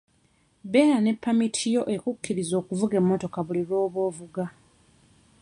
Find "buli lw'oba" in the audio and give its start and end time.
3.47-3.99